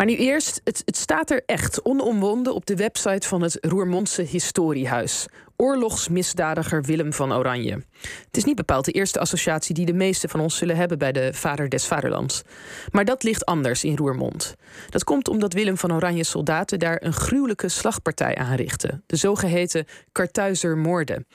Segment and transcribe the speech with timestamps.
[0.00, 4.22] Maar nu eerst, het, het staat er echt onomwonden op de website van het Roermondse
[4.22, 5.26] Historiehuis
[5.60, 7.84] oorlogsmisdadiger Willem van Oranje.
[8.00, 11.12] Het is niet bepaald de eerste associatie die de meesten van ons zullen hebben bij
[11.12, 12.42] de vader des vaderlands.
[12.90, 14.54] Maar dat ligt anders in Roermond.
[14.88, 21.26] Dat komt omdat Willem van Oranje's soldaten daar een gruwelijke slagpartij aanrichten, de zogeheten Kartuizermoorden.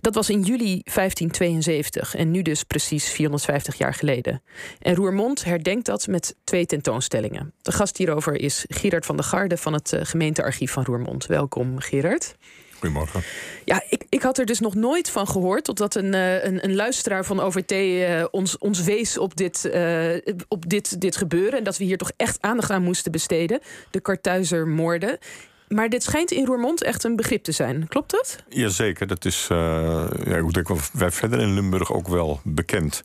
[0.00, 4.42] Dat was in juli 1572 en nu dus precies 450 jaar geleden.
[4.80, 7.52] En Roermond herdenkt dat met twee tentoonstellingen.
[7.62, 11.26] De gast hierover is Gerard van der Garde van het eh, gemeentearchief van Roermond.
[11.26, 12.34] Welkom, Gerard.
[12.78, 13.22] Goedemorgen.
[13.64, 15.64] Ja, ik, ik had er dus nog nooit van gehoord.
[15.64, 19.70] Totdat een, eh, een, een luisteraar van OVT uh, eh, ons, ons wees op, dit,
[19.74, 20.16] uh,
[20.48, 21.58] op dit, dit gebeuren.
[21.58, 23.60] En dat we hier toch echt aandacht aan moesten besteden.
[23.90, 25.18] De Kartuizermoorden.
[25.68, 27.88] Maar dit schijnt in Roermond echt een begrip te zijn.
[27.88, 28.44] Klopt dat?
[28.48, 29.06] Jazeker.
[29.06, 33.02] Dat is, ja, ik denk wel, wij verder in Limburg ook wel bekend.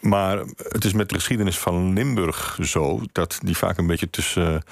[0.00, 4.62] Maar het is met de geschiedenis van Limburg zo dat die vaak een beetje tussen,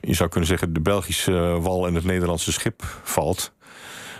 [0.00, 3.52] je zou kunnen zeggen, de Belgische wal en het Nederlandse schip valt.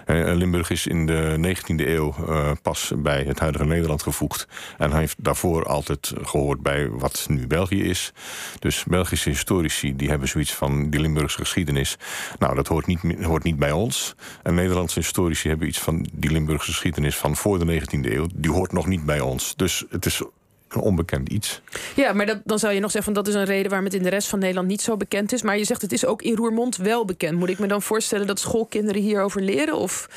[0.06, 4.48] Eh, Limburg is in de 19e eeuw uh, pas bij het huidige Nederland gevoegd.
[4.78, 8.12] En hij heeft daarvoor altijd gehoord bij wat nu België is.
[8.58, 11.96] Dus Belgische historici die hebben zoiets van die Limburgse geschiedenis.
[12.38, 14.14] Nou, dat hoort niet, hoort niet bij ons.
[14.42, 18.26] En Nederlandse historici hebben iets van die Limburgse geschiedenis van voor de 19e eeuw.
[18.34, 19.56] Die hoort nog niet bij ons.
[19.56, 20.22] Dus het is
[20.68, 21.60] een onbekend iets.
[21.94, 23.96] Ja, maar dat, dan zou je nog zeggen van dat is een reden waarom het
[23.96, 25.42] in de rest van Nederland niet zo bekend is.
[25.42, 27.38] Maar je zegt het is ook in Roermond wel bekend.
[27.38, 29.76] Moet ik me dan voorstellen dat schoolkinderen hierover leren?
[29.76, 30.08] Of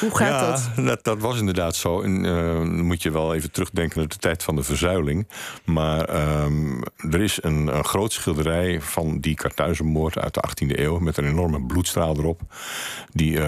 [0.00, 0.86] hoe gaat ja, dat?
[0.86, 1.04] dat?
[1.04, 2.02] Dat was inderdaad zo.
[2.02, 5.28] En uh, dan moet je wel even terugdenken naar de tijd van de verzuiling.
[5.64, 10.98] Maar um, er is een, een groot schilderij van die Kartuizenmoord uit de 18e eeuw
[10.98, 12.40] met een enorme bloedstraal erop.
[13.12, 13.42] Die uh,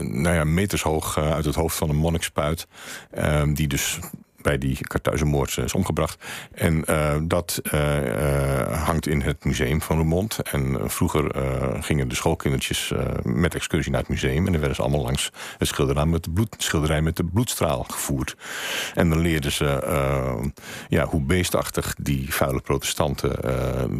[0.00, 2.66] nou ja, meters hoog uh, uit het hoofd van een monnik spuit.
[3.10, 3.98] Ehm, die dus
[4.46, 6.24] bij die Kartuizenmoord is omgebracht.
[6.54, 10.38] En uh, dat uh, hangt in het museum van Roermond.
[10.42, 11.30] En vroeger
[11.80, 14.46] gingen de schoolkindertjes met excursie naar het museum.
[14.46, 17.82] En dan werden ze allemaal langs het schilderij met de, bloed, schilderij met de bloedstraal
[17.82, 18.36] gevoerd.
[18.94, 19.64] En dan leerden ze
[20.88, 23.30] ja, hoe beestachtig die vuile protestanten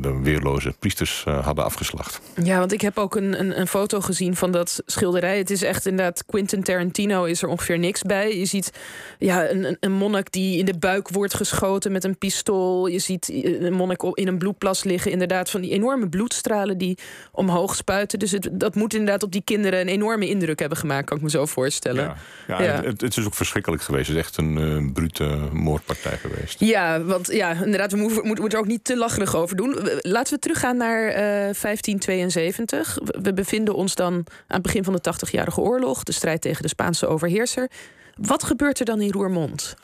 [0.03, 2.21] de weerloze priesters hadden afgeslacht.
[2.42, 5.38] Ja, want ik heb ook een, een, een foto gezien van dat schilderij.
[5.38, 8.38] Het is echt inderdaad, Quentin Tarantino is er ongeveer niks bij.
[8.38, 8.72] Je ziet
[9.19, 12.86] ja, een, een monnik die in de buik wordt geschoten met een pistool.
[12.86, 15.10] Je ziet een monnik in een bloedplas liggen.
[15.10, 16.98] Inderdaad, van die enorme bloedstralen die
[17.32, 18.19] omhoog spuiten.
[18.19, 21.22] Dus het, dat moet inderdaad op die kinderen een enorme indruk hebben gemaakt, kan ik
[21.22, 22.04] me zo voorstellen.
[22.04, 22.16] Ja,
[22.47, 22.82] ja, ja.
[22.82, 24.06] Het, het, is ook verschrikkelijk geweest.
[24.06, 26.60] Het is echt een uh, brute moordpartij geweest.
[26.60, 29.78] Ja, want ja, inderdaad, we moeten, moeten er ook niet te lacherig over doen.
[30.00, 32.98] Laten we teruggaan naar uh, 1572.
[33.22, 36.68] We bevinden ons dan aan het begin van de 80-jarige oorlog, de strijd tegen de
[36.68, 37.70] Spaanse overheerser.
[38.16, 39.76] Wat gebeurt er dan in Roermond?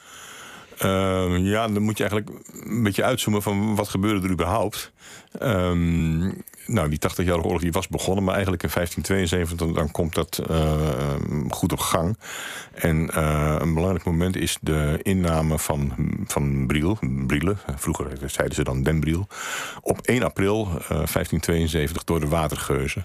[0.84, 4.93] Uh, ja, dan moet je eigenlijk een beetje uitzoomen van wat gebeurde er überhaupt.
[5.43, 10.43] Um, nou, die 80-jarige oorlog die was begonnen, maar eigenlijk in 1572 dan komt dat
[10.50, 10.72] uh,
[11.49, 12.19] goed op gang.
[12.75, 15.93] En uh, een belangrijk moment is de inname van,
[16.27, 19.27] van Briel, Brielle, vroeger zeiden ze dan Den Briel,
[19.82, 23.05] op 1 april 1572 door de watergeuzen.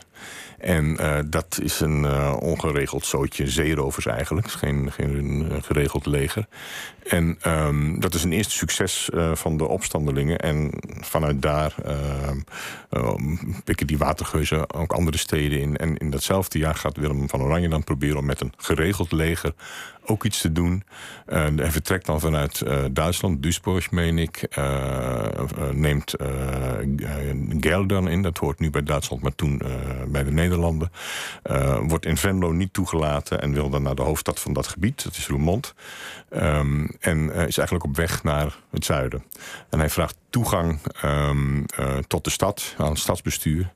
[0.58, 0.98] En
[1.30, 2.06] dat is een
[2.40, 4.52] ongeregeld zootje zeerovers eigenlijk.
[4.52, 6.48] Geen, geen geregeld leger.
[7.04, 10.40] En um, dat is een eerste succes uh, van de opstandelingen.
[10.40, 11.76] En vanuit daar
[13.64, 15.78] pikken die watergeuzen ook andere steden in.
[15.78, 19.54] En in datzelfde jaar gaat Willem van Oranje dan proberen om met een geregeld leger
[20.08, 20.84] ook iets te doen.
[21.28, 24.58] Uh, hij vertrekt dan vanuit uh, Duitsland, Duisburg, meen ik.
[24.58, 25.26] Uh,
[25.72, 26.16] neemt
[27.60, 29.62] Geldern in, dat hoort nu bij Duitsland, maar toen
[30.08, 30.92] bij de Nederlanden.
[31.82, 35.16] wordt in Venlo niet toegelaten en wil dan naar de hoofdstad van dat gebied, dat
[35.16, 35.74] is Roermond.
[36.30, 39.24] Um, en is eigenlijk op weg naar het zuiden.
[39.70, 41.66] En hij vraagt toegang um,
[42.08, 43.74] tot de stad, aan het stadsbestuur.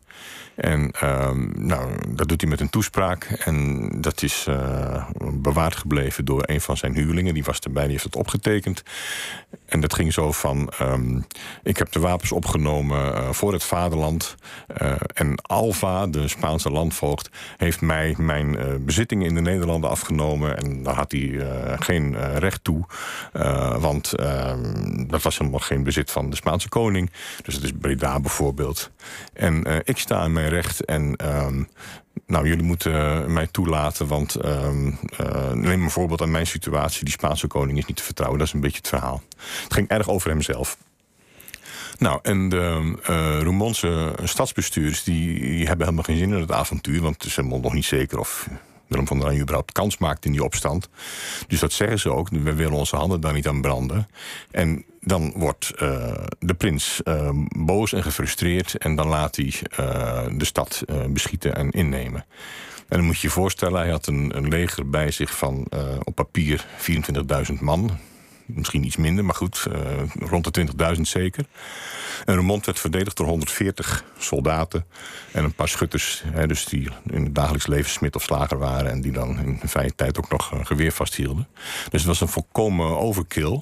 [0.56, 3.24] En um, nou, dat doet hij met een toespraak.
[3.24, 7.34] En dat is uh, bewaard gebleven door een van zijn huurlingen.
[7.34, 8.84] Die was erbij, die heeft het opgetekend.
[9.66, 10.72] En dat ging zo van...
[10.82, 11.26] Um,
[11.64, 14.36] ik heb de wapens opgenomen uh, voor het vaderland.
[14.82, 17.30] Uh, en Alva, de Spaanse landvoogd...
[17.58, 20.58] heeft mij mijn bezittingen in de Nederlanden afgenomen.
[20.58, 21.48] En daar had hij
[21.80, 22.86] geen recht toe.
[23.80, 27.12] want ehm, dat was helemaal geen bezit van de Spaanse koning.
[27.44, 28.92] Dus het is Breda bijvoorbeeld.
[29.34, 30.86] En ik sta in mijn recht.
[30.86, 31.16] En
[31.46, 31.68] um,
[32.26, 37.04] nou, jullie moeten mij toelaten, want um, uh, neem een voorbeeld aan mijn situatie.
[37.04, 38.40] Die Spaanse koning is niet te vertrouwen.
[38.40, 39.22] Dat is een beetje het verhaal.
[39.64, 40.78] Het ging erg over hemzelf.
[41.98, 45.04] Nou, en de uh, stadsbestuurders...
[45.04, 47.02] Die, die, hebben helemaal geen zin in het avontuur...
[47.02, 48.48] want het is helemaal nog niet zeker of
[48.88, 50.90] Willem van Oranje überhaupt kans maakt in die opstand.
[51.48, 52.30] Dus dat zeggen ze ook.
[52.30, 54.08] We willen onze handen daar niet aan branden.
[54.52, 58.78] En dan wordt uh, de prins uh, boos en gefrustreerd.
[58.78, 62.26] En dan laat hij uh, de stad beschieten en innemen.
[62.88, 65.68] En dan moet je je voorstellen, hij had een, een leger bij zich van
[66.04, 66.66] op papier
[67.52, 67.92] 24.000 man
[68.46, 69.68] misschien iets minder, maar goed,
[70.20, 71.46] rond de 20.000 zeker.
[72.26, 74.86] En Remont werd verdedigd door 140 soldaten
[75.32, 76.24] en een paar schutters.
[76.26, 78.92] Hè, dus die in het dagelijks leven smid of slager waren...
[78.92, 81.48] en die dan in vrije tijd ook nog geweer vasthielden.
[81.90, 83.62] Dus het was een volkomen overkill.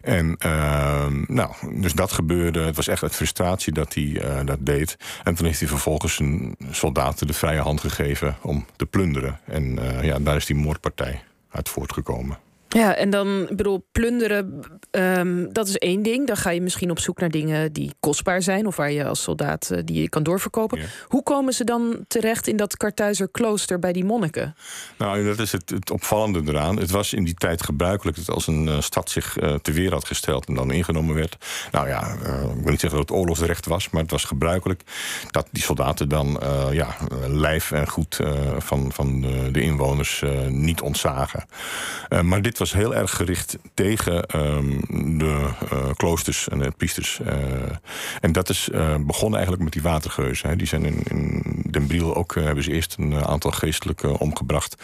[0.00, 2.60] En uh, nou, dus dat gebeurde.
[2.60, 4.96] Het was echt uit frustratie dat hij uh, dat deed.
[5.24, 9.40] En toen heeft hij vervolgens zijn soldaten de vrije hand gegeven om te plunderen.
[9.44, 12.38] En uh, ja, daar is die moordpartij uit voortgekomen.
[12.76, 16.26] Ja, en dan, bedoel, plunderen, um, dat is één ding.
[16.26, 18.66] Dan ga je misschien op zoek naar dingen die kostbaar zijn...
[18.66, 20.78] of waar je als soldaat uh, die je kan doorverkopen.
[21.06, 24.56] Hoe komen ze dan terecht in dat Kartuizer klooster bij die monniken?
[24.98, 26.76] Nou, dat is het, het opvallende eraan.
[26.78, 29.92] Het was in die tijd gebruikelijk dat als een uh, stad zich uh, te weer
[29.92, 30.46] had gesteld...
[30.46, 31.36] en dan ingenomen werd.
[31.72, 33.90] Nou ja, ik wil niet zeggen dat het oorlogsrecht was...
[33.90, 34.82] maar het was gebruikelijk
[35.30, 36.40] dat die soldaten dan
[36.70, 36.96] ja,
[37.28, 38.20] lijf en goed
[38.58, 39.20] van, van
[39.52, 41.44] de inwoners niet ontzagen.
[42.22, 44.80] maar dit was heel erg gericht tegen um,
[45.18, 47.20] de uh, kloosters en de priesters.
[47.26, 47.32] Uh,
[48.20, 50.48] en dat is uh, begonnen eigenlijk met die watergeuzen.
[50.48, 50.56] Hè.
[50.56, 54.76] Die zijn in, in Den Briel ook, hebben ze eerst een aantal geestelijke omgebracht.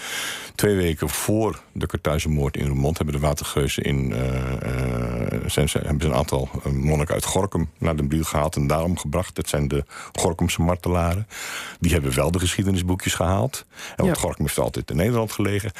[0.55, 4.15] Twee weken voor de Kartuizenmoord in Roermond hebben de watergeuzen in...
[5.47, 9.35] zijn hebben ze een aantal monniken uit Gorkum naar Den Briel gehaald en daarom gebracht.
[9.35, 11.27] Dat zijn de Gorkumse martelaren.
[11.81, 13.65] Die hebben wel de geschiedenisboekjes gehaald.
[13.97, 14.23] En want ja.
[14.23, 15.73] Gorkum heeft altijd in Nederland gelegen.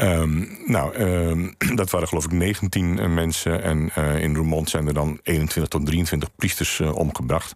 [0.00, 1.30] Um, nou...
[1.32, 3.62] Ehm, dat waren geloof ik 19 uh, mensen.
[3.62, 7.54] En uh, in Roermond zijn er dan 21 tot 23 priesters uh, omgebracht.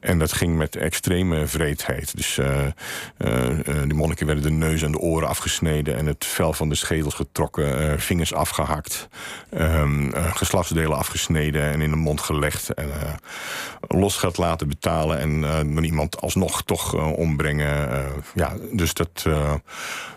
[0.00, 2.16] En dat ging met extreme vreedheid.
[2.16, 2.40] Dus
[3.84, 5.96] die monniken werden de neus en de oren afgesneden...
[5.96, 9.08] en het vel van de schedels getrokken, vingers afgehakt...
[9.58, 12.74] Um, geslachtsdelen afgesneden en in de mond gelegd...
[12.74, 12.90] en
[13.88, 15.40] losgeld laten betalen en
[15.74, 17.88] dan iemand alsnog toch ombrengen.
[18.34, 19.26] ja, dus dat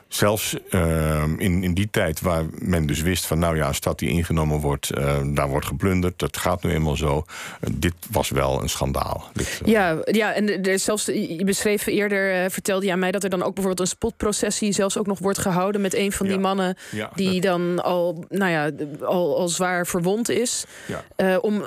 [0.08, 3.40] zelfs uh, in, in die tijd waar men dus wist van...
[3.40, 6.20] nou ja, een stad die ingenomen wordt, uh, daar wordt geplunderd.
[6.20, 7.16] Dat gaat nu eenmaal zo.
[7.16, 9.30] Uh, dit was wel een schandaal.
[9.34, 13.12] Dit, eh, ja, ja, en er, zelfs, je beschreef eerder, vertelde je aan mij...
[13.12, 15.82] dat er dan ook bijvoorbeeld een spotprocessie zelfs ook nog wordt gehouden...
[15.82, 16.42] met een van die ja.
[16.42, 17.52] mannen ja, die dat...
[17.52, 18.72] dan al, nou ja,
[19.06, 20.66] al, al zwaar verwond is.
[20.86, 21.38] Ja.
[21.38, 21.64] om,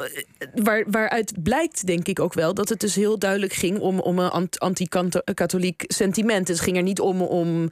[0.55, 2.55] waar, waaruit blijkt, denk ik ook wel...
[2.55, 6.49] dat het dus heel duidelijk ging om, om een anti-katholiek sentiment.
[6.49, 7.23] Het ging er niet om...
[7.23, 7.71] om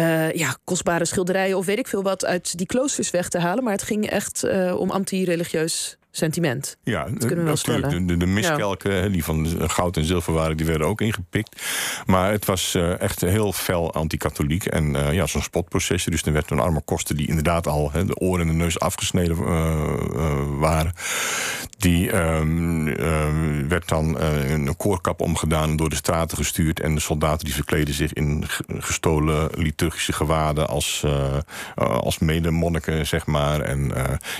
[0.00, 3.64] uh, ja, kostbare schilderijen of weet ik veel wat uit die kloosters weg te halen.
[3.64, 6.76] Maar het ging echt uh, om anti-religieus sentiment.
[6.82, 7.90] Ja, dat kunnen we natuurlijk.
[7.90, 9.08] De, de, de miskelken, ja.
[9.08, 11.62] die van goud en zilver waren, die werden ook ingepikt.
[12.06, 14.66] Maar het was uh, echt heel fel anti-katholiek.
[14.66, 16.12] En uh, ja, zo'n spotprocessie.
[16.12, 18.78] Dus er werd een arme kosten die inderdaad al he, de oren en de neus
[18.78, 20.92] afgesneden uh, waren.
[21.80, 22.84] Die um,
[23.68, 26.80] werd dan een koorkap omgedaan door de straten gestuurd.
[26.80, 28.44] En de soldaten die verkleden zich in
[28.78, 31.06] gestolen liturgische gewaden als,
[31.74, 33.60] als medemonniken, zeg maar.
[33.60, 33.92] En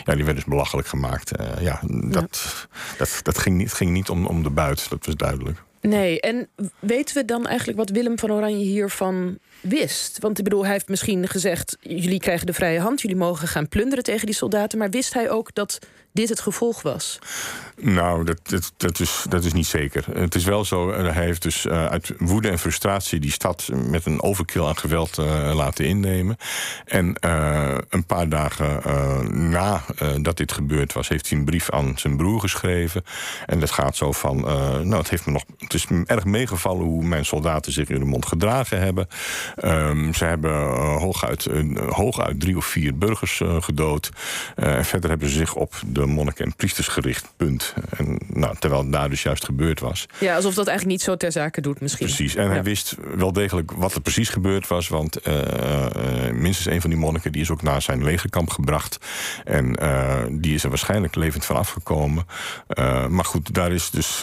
[0.04, 4.26] ja, die werden dus belachelijk gemaakt ja, dat, Dat, dat ging niet, ging niet om,
[4.26, 5.62] om de buit, dat was duidelijk.
[5.80, 6.48] Nee, en
[6.78, 10.18] weten we dan eigenlijk wat Willem van Oranje hiervan wist?
[10.18, 13.68] Want ik bedoel, hij heeft misschien gezegd: jullie krijgen de vrije hand, jullie mogen gaan
[13.68, 14.78] plunderen tegen die soldaten.
[14.78, 15.78] Maar wist hij ook dat
[16.12, 17.18] dit het gevolg was?
[17.76, 20.04] Nou, dat, dat, dat, is, dat is niet zeker.
[20.12, 23.68] Het is wel zo, eh, hij heeft dus uh, uit woede en frustratie die stad
[23.74, 26.36] met een overkill aan geweld uh, laten innemen.
[26.84, 27.16] En
[27.88, 28.80] een paar dagen
[29.50, 33.02] nadat dit gebeurd was, heeft hij een brief aan zijn broer geschreven.
[33.46, 37.04] En dat gaat zo van: Nou, het, heeft me nog, het is erg meegevallen hoe
[37.04, 39.08] mijn soldaten zich in de mond gedragen hebben.
[39.64, 40.52] Um, ze hebben
[40.98, 41.48] hooguit,
[41.88, 44.10] hooguit drie of vier burgers gedood.
[44.54, 47.74] en verder hebben ze zich op de monniken en priesters gericht, punt.
[47.96, 50.06] En, nou, terwijl het daar dus juist gebeurd was.
[50.18, 52.06] Ja, alsof dat eigenlijk niet zo ter zake doet misschien.
[52.06, 52.50] Precies, en ja.
[52.50, 54.88] hij wist wel degelijk wat er precies gebeurd was...
[54.88, 55.20] want
[56.32, 58.98] minstens een van die monniken die is ook naar zijn legerkamp gebracht.
[59.44, 59.76] En
[60.30, 62.26] die is er waarschijnlijk levend van afgekomen.
[63.08, 64.22] maar goed, daar is dus,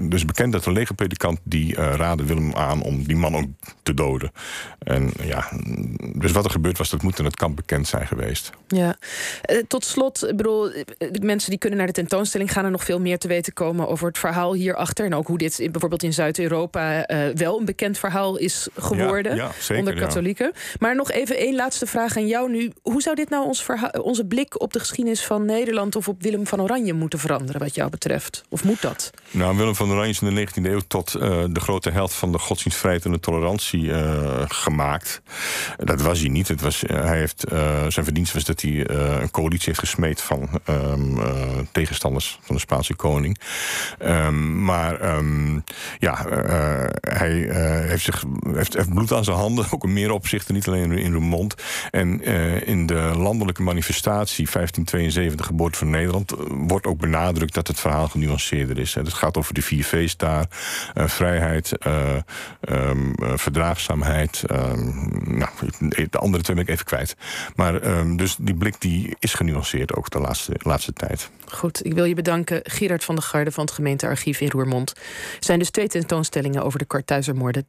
[0.11, 1.39] dus bekend dat de legerpredikant...
[1.43, 3.45] die raadde Willem aan om die man ook
[3.83, 4.31] te doden.
[4.79, 5.49] En ja,
[6.15, 8.49] dus wat er gebeurd was, dat moet in het kamp bekend zijn geweest.
[8.67, 8.95] Ja.
[9.51, 12.83] Uh, tot slot, ik bedoel, de mensen die kunnen naar de tentoonstelling gaan er nog
[12.83, 15.05] veel meer te weten komen over het verhaal hierachter.
[15.05, 19.43] En ook hoe dit bijvoorbeeld in Zuid-Europa uh, wel een bekend verhaal is geworden ja,
[19.43, 20.51] ja, zeker, onder katholieken.
[20.79, 22.71] Maar nog even één laatste vraag aan jou nu.
[22.81, 23.65] Hoe zou dit nou ons
[24.01, 27.75] onze blik op de geschiedenis van Nederland of op Willem van Oranje moeten veranderen, wat
[27.75, 28.43] jou betreft?
[28.49, 29.11] Of moet dat?
[29.31, 32.37] Nou, Willem van Oranje in de 19e eeuw tot uh, de grote held van de
[32.37, 35.21] godsdienstvrijheid en de tolerantie uh, gemaakt.
[35.77, 36.47] Dat was hij niet.
[36.47, 37.43] Het was, uh, hij heeft,
[37.87, 41.19] zijn verdienst was dat hij een coalitie heeft gesmeed van um,
[41.71, 43.39] tegenstanders van de Spaanse koning.
[43.99, 45.63] Um, maar um,
[45.99, 46.25] ja,
[47.01, 47.31] hij
[47.87, 51.13] heeft, zich, heeft, heeft, bloed aan zijn handen, ook in meer opzichten, niet alleen in
[51.13, 51.55] Roermond.
[51.91, 52.21] En
[52.65, 58.77] in de landelijke manifestatie 1572, geboorte van Nederland, wordt ook benadrukt dat het verhaal genuanceerder
[58.77, 58.93] is.
[58.93, 60.45] Het gaat over de vier V's daar.
[60.95, 62.15] Uh, vrijheid, uh,
[62.69, 64.43] um, verdraagzaamheid.
[64.51, 65.49] Um, nou,
[66.09, 67.15] de andere twee ben ik even kwijt.
[67.55, 71.29] Maar um, dus die blik die is genuanceerd ook de laatste, laatste tijd.
[71.45, 74.89] Goed, ik wil je bedanken, Gerard van der Garde van het gemeentearchief in Roermond.
[74.89, 77.59] Er zijn dus twee tentoonstellingen over de Kartuizermoorden